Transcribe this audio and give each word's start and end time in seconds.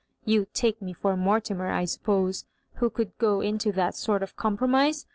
•* 0.01 0.03
You 0.25 0.47
take 0.51 0.81
me 0.81 0.93
for 0.93 1.15
Mortimer, 1.15 1.69
I 1.71 1.83
Btippose, 1.85 2.45
who 2.77 2.89
could 2.89 3.15
go 3.19 3.39
into 3.39 3.71
that 3.73 3.93
sort 3.95 4.23
of 4.23 4.31
a 4.31 4.41
compro 4.41 4.67
mise? 4.67 5.05